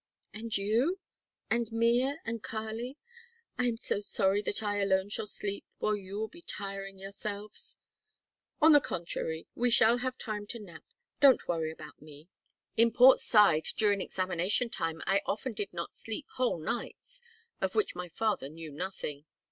[0.33, 0.97] "And you
[1.51, 2.97] and Mea and Kali?
[3.59, 7.77] I am so sorry that I alone shall sleep while you will be tiring yourselves"
[8.63, 10.83] "On the contrary, we shall have time to nap.
[11.19, 12.29] Don't worry about me.
[12.75, 17.21] In Port Said during examination time I often did not sleep whole nights;
[17.61, 19.25] of which my father knew nothing.